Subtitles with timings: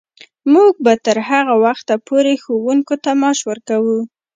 [0.53, 3.99] موږ به تر هغه وخته پورې ښوونکو ته معاش ورکوو.